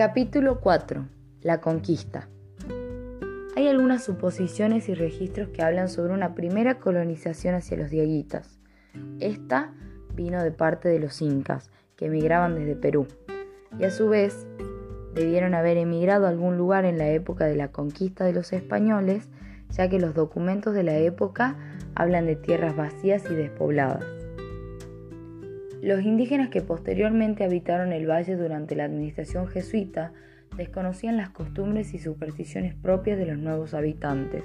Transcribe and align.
Capítulo 0.00 0.60
4. 0.60 1.06
La 1.42 1.60
conquista. 1.60 2.30
Hay 3.54 3.68
algunas 3.68 4.02
suposiciones 4.02 4.88
y 4.88 4.94
registros 4.94 5.50
que 5.50 5.62
hablan 5.62 5.90
sobre 5.90 6.14
una 6.14 6.34
primera 6.34 6.78
colonización 6.78 7.54
hacia 7.54 7.76
los 7.76 7.90
diaguitas. 7.90 8.58
Esta 9.18 9.74
vino 10.14 10.42
de 10.42 10.52
parte 10.52 10.88
de 10.88 11.00
los 11.00 11.20
incas, 11.20 11.70
que 11.96 12.06
emigraban 12.06 12.54
desde 12.54 12.76
Perú, 12.76 13.08
y 13.78 13.84
a 13.84 13.90
su 13.90 14.08
vez 14.08 14.46
debieron 15.12 15.52
haber 15.52 15.76
emigrado 15.76 16.24
a 16.24 16.30
algún 16.30 16.56
lugar 16.56 16.86
en 16.86 16.96
la 16.96 17.10
época 17.10 17.44
de 17.44 17.56
la 17.56 17.68
conquista 17.68 18.24
de 18.24 18.32
los 18.32 18.54
españoles, 18.54 19.28
ya 19.68 19.90
que 19.90 20.00
los 20.00 20.14
documentos 20.14 20.72
de 20.72 20.82
la 20.82 20.96
época 20.96 21.58
hablan 21.94 22.24
de 22.24 22.36
tierras 22.36 22.74
vacías 22.74 23.24
y 23.30 23.34
despobladas. 23.34 24.19
Los 25.82 26.02
indígenas 26.02 26.50
que 26.50 26.60
posteriormente 26.60 27.42
habitaron 27.42 27.92
el 27.92 28.08
valle 28.08 28.36
durante 28.36 28.76
la 28.76 28.84
administración 28.84 29.48
jesuita 29.48 30.12
desconocían 30.56 31.16
las 31.16 31.30
costumbres 31.30 31.94
y 31.94 31.98
supersticiones 31.98 32.74
propias 32.74 33.18
de 33.18 33.24
los 33.24 33.38
nuevos 33.38 33.72
habitantes. 33.72 34.44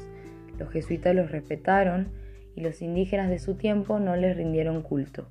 Los 0.58 0.72
jesuitas 0.72 1.14
los 1.14 1.32
respetaron 1.32 2.08
y 2.56 2.62
los 2.62 2.82
indígenas 2.82 3.30
de 3.30 3.40
su 3.40 3.56
tiempo 3.56 4.00
no 4.00 4.16
les 4.16 4.38
rindieron 4.38 4.82
culto. 4.82 5.28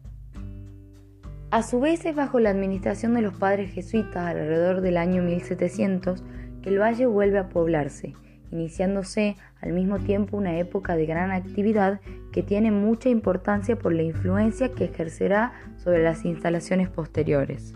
A 1.51 1.63
su 1.63 1.80
vez 1.80 2.05
es 2.05 2.15
bajo 2.15 2.39
la 2.39 2.51
administración 2.51 3.15
de 3.15 3.23
los 3.23 3.39
padres 3.39 3.73
jesuitas 3.73 4.27
alrededor 4.27 4.83
del 4.83 4.99
año 4.99 5.23
1700 5.23 6.23
que 6.61 6.69
el 6.69 6.80
valle 6.80 7.07
vuelve 7.07 7.39
a 7.39 7.49
poblarse 7.49 8.13
iniciándose 8.55 9.37
al 9.61 9.73
mismo 9.73 9.99
tiempo 9.99 10.37
una 10.37 10.59
época 10.59 10.97
de 10.97 11.07
gran 11.07 11.33
actividad 11.33 12.01
que 12.33 12.43
tiene 12.43 12.71
mucha 12.71 13.09
importancia 13.09 13.77
por 13.77 13.93
la 13.93 14.03
influencia 14.03 14.71
que 14.71 14.85
ejercerá 14.85 15.53
sobre 15.77 16.03
las 16.03 16.25
instalaciones 16.25 16.88
posteriores. 16.88 17.74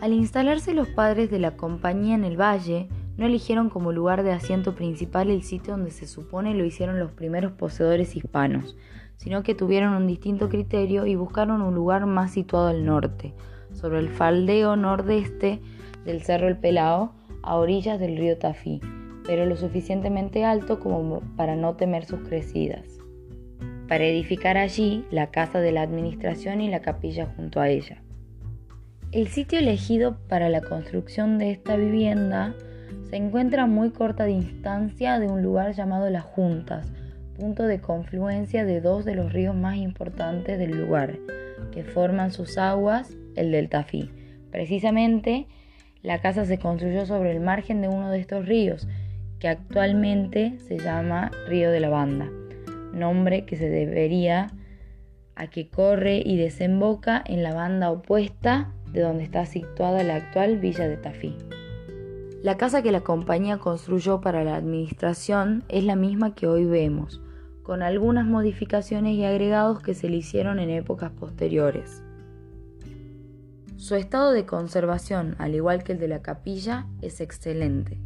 Al 0.00 0.12
instalarse 0.12 0.74
los 0.74 0.88
padres 0.88 1.30
de 1.30 1.38
la 1.38 1.56
compañía 1.56 2.14
en 2.14 2.24
el 2.24 2.40
valle, 2.40 2.88
no 3.16 3.26
eligieron 3.26 3.68
como 3.68 3.92
lugar 3.92 4.22
de 4.22 4.32
asiento 4.32 4.74
principal 4.74 5.28
el 5.30 5.42
sitio 5.42 5.74
donde 5.74 5.90
se 5.90 6.06
supone 6.06 6.54
lo 6.54 6.64
hicieron 6.64 6.98
los 6.98 7.12
primeros 7.12 7.52
poseedores 7.52 8.16
hispanos, 8.16 8.76
sino 9.16 9.42
que 9.42 9.54
tuvieron 9.54 9.94
un 9.94 10.06
distinto 10.06 10.48
criterio 10.48 11.04
y 11.04 11.16
buscaron 11.16 11.60
un 11.60 11.74
lugar 11.74 12.06
más 12.06 12.32
situado 12.32 12.68
al 12.68 12.86
norte, 12.86 13.34
sobre 13.72 13.98
el 13.98 14.08
faldeo 14.08 14.76
nordeste 14.76 15.60
del 16.04 16.22
Cerro 16.22 16.48
El 16.48 16.56
Pelao, 16.56 17.12
a 17.42 17.56
orillas 17.56 18.00
del 18.00 18.16
río 18.16 18.38
Tafí, 18.38 18.80
pero 19.30 19.46
lo 19.46 19.56
suficientemente 19.56 20.44
alto 20.44 20.80
como 20.80 21.20
para 21.36 21.54
no 21.54 21.76
temer 21.76 22.04
sus 22.04 22.18
crecidas, 22.26 22.98
para 23.86 24.04
edificar 24.04 24.58
allí 24.58 25.04
la 25.12 25.28
casa 25.28 25.60
de 25.60 25.70
la 25.70 25.82
administración 25.82 26.60
y 26.60 26.68
la 26.68 26.80
capilla 26.80 27.26
junto 27.36 27.60
a 27.60 27.68
ella. 27.68 28.02
El 29.12 29.28
sitio 29.28 29.60
elegido 29.60 30.18
para 30.28 30.48
la 30.48 30.60
construcción 30.60 31.38
de 31.38 31.52
esta 31.52 31.76
vivienda 31.76 32.56
se 33.08 33.18
encuentra 33.18 33.62
a 33.62 33.66
muy 33.68 33.90
corta 33.90 34.24
distancia 34.24 35.20
de 35.20 35.28
un 35.28 35.44
lugar 35.44 35.74
llamado 35.74 36.10
Las 36.10 36.24
Juntas, 36.24 36.92
punto 37.38 37.68
de 37.68 37.80
confluencia 37.80 38.64
de 38.64 38.80
dos 38.80 39.04
de 39.04 39.14
los 39.14 39.32
ríos 39.32 39.54
más 39.54 39.76
importantes 39.76 40.58
del 40.58 40.72
lugar, 40.72 41.20
que 41.70 41.84
forman 41.84 42.32
sus 42.32 42.58
aguas 42.58 43.16
el 43.36 43.52
del 43.52 43.68
Tafí. 43.68 44.10
Precisamente, 44.50 45.46
la 46.02 46.20
casa 46.20 46.44
se 46.46 46.58
construyó 46.58 47.06
sobre 47.06 47.30
el 47.30 47.38
margen 47.38 47.80
de 47.80 47.86
uno 47.86 48.10
de 48.10 48.18
estos 48.18 48.46
ríos, 48.46 48.88
que 49.40 49.48
actualmente 49.48 50.58
se 50.58 50.78
llama 50.78 51.30
Río 51.48 51.70
de 51.70 51.80
la 51.80 51.88
Banda, 51.88 52.30
nombre 52.92 53.46
que 53.46 53.56
se 53.56 53.68
debería 53.68 54.52
a 55.34 55.46
que 55.46 55.70
corre 55.70 56.22
y 56.24 56.36
desemboca 56.36 57.24
en 57.26 57.42
la 57.42 57.54
banda 57.54 57.90
opuesta 57.90 58.72
de 58.92 59.00
donde 59.00 59.24
está 59.24 59.46
situada 59.46 60.04
la 60.04 60.16
actual 60.16 60.58
villa 60.58 60.86
de 60.86 60.98
Tafí. 60.98 61.34
La 62.42 62.58
casa 62.58 62.82
que 62.82 62.92
la 62.92 63.00
compañía 63.00 63.56
construyó 63.56 64.20
para 64.20 64.44
la 64.44 64.56
administración 64.56 65.64
es 65.68 65.84
la 65.84 65.96
misma 65.96 66.34
que 66.34 66.46
hoy 66.46 66.66
vemos, 66.66 67.22
con 67.62 67.82
algunas 67.82 68.26
modificaciones 68.26 69.14
y 69.14 69.24
agregados 69.24 69.82
que 69.82 69.94
se 69.94 70.10
le 70.10 70.16
hicieron 70.16 70.58
en 70.58 70.68
épocas 70.68 71.10
posteriores. 71.12 72.02
Su 73.76 73.94
estado 73.94 74.32
de 74.32 74.44
conservación, 74.44 75.36
al 75.38 75.54
igual 75.54 75.82
que 75.82 75.92
el 75.92 75.98
de 75.98 76.08
la 76.08 76.20
capilla, 76.20 76.86
es 77.00 77.22
excelente. 77.22 77.98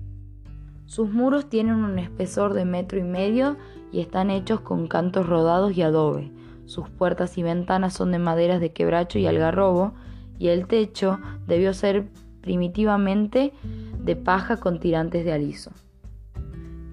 Sus 0.87 1.11
muros 1.11 1.49
tienen 1.49 1.77
un 1.77 1.99
espesor 1.99 2.53
de 2.55 2.65
metro 2.65 2.99
y 2.99 3.03
medio 3.03 3.57
y 3.93 4.01
están 4.01 4.31
hechos 4.31 4.61
con 4.61 4.87
cantos 4.87 5.27
rodados 5.27 5.77
y 5.77 5.83
adobe. 5.83 6.31
Sus 6.67 6.89
puertas 6.89 7.37
y 7.39 7.43
ventanas 7.43 7.95
son 7.95 8.13
de 8.13 8.19
maderas 8.19 8.61
de 8.61 8.73
quebracho 8.73 9.19
y 9.19 9.27
algarrobo 9.27 9.95
y 10.39 10.49
el 10.49 10.67
techo 10.67 11.19
debió 11.47 11.75
ser 11.75 12.09
primitivamente 12.41 13.53
de 13.99 14.17
paja 14.17 14.59
con 14.59 14.81
tirantes 14.81 15.25
de 15.25 15.33
aliso. 15.33 15.71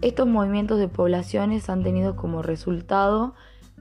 Estos 0.01 0.27
movimientos 0.27 0.79
de 0.79 0.87
poblaciones 0.87 1.69
han 1.69 1.83
tenido 1.83 2.15
como 2.15 2.41
resultado 2.41 3.35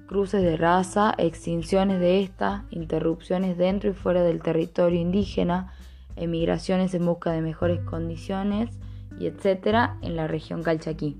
cruces 0.06 0.42
de 0.42 0.56
raza, 0.56 1.14
extinciones 1.18 2.00
de 2.00 2.20
esta, 2.20 2.64
interrupciones 2.70 3.56
dentro 3.56 3.90
y 3.90 3.92
fuera 3.94 4.24
del 4.24 4.42
territorio 4.42 5.00
indígena, 5.00 5.72
emigraciones 6.16 6.92
en 6.94 7.06
busca 7.06 7.30
de 7.30 7.40
mejores 7.40 7.80
condiciones, 7.82 8.70
y 9.20 9.26
etcétera 9.26 9.98
en 10.00 10.16
la 10.16 10.26
región 10.26 10.62
Calchaquí. 10.62 11.18